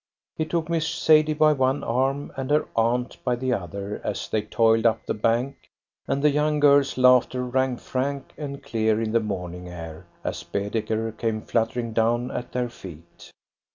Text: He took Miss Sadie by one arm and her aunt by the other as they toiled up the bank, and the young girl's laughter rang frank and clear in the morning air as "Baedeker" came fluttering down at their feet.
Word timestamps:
He 0.35 0.45
took 0.45 0.67
Miss 0.67 0.87
Sadie 0.89 1.35
by 1.35 1.53
one 1.53 1.83
arm 1.83 2.33
and 2.35 2.49
her 2.49 2.67
aunt 2.75 3.23
by 3.23 3.35
the 3.35 3.53
other 3.53 4.01
as 4.03 4.27
they 4.27 4.41
toiled 4.41 4.83
up 4.87 5.05
the 5.05 5.13
bank, 5.13 5.69
and 6.07 6.23
the 6.23 6.31
young 6.31 6.59
girl's 6.59 6.97
laughter 6.97 7.45
rang 7.45 7.77
frank 7.77 8.33
and 8.35 8.63
clear 8.63 8.99
in 8.99 9.11
the 9.11 9.19
morning 9.19 9.69
air 9.69 10.07
as 10.23 10.41
"Baedeker" 10.41 11.11
came 11.11 11.43
fluttering 11.43 11.93
down 11.93 12.31
at 12.31 12.51
their 12.51 12.67
feet. 12.69 13.31